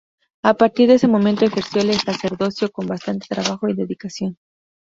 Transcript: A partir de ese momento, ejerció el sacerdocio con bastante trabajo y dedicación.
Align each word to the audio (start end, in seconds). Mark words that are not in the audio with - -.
A 0.41 0.55
partir 0.55 0.87
de 0.89 0.95
ese 0.95 1.07
momento, 1.07 1.45
ejerció 1.45 1.83
el 1.83 1.93
sacerdocio 1.99 2.71
con 2.71 2.87
bastante 2.87 3.27
trabajo 3.29 3.69
y 3.69 3.75
dedicación. 3.75 4.35